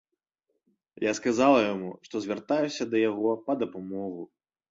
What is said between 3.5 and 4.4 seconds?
па дапамогу.